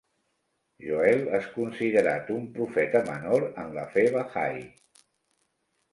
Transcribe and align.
Joel 0.85 1.19
és 1.39 1.49
considerat 1.57 2.33
un 2.37 2.49
profeta 2.57 3.05
menor 3.13 3.47
en 3.65 3.69
la 3.79 3.87
fe 3.95 4.07
bahaí. 4.17 4.63